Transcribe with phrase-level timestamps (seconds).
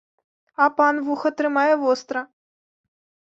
[0.63, 2.21] А пан вуха трымае востра!